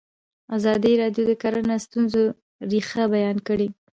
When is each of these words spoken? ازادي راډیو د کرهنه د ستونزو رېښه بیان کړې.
ازادي 0.57 0.93
راډیو 1.01 1.23
د 1.27 1.31
کرهنه 1.41 1.75
د 1.79 1.83
ستونزو 1.85 2.21
رېښه 2.71 3.03
بیان 3.13 3.37
کړې. 3.47 3.67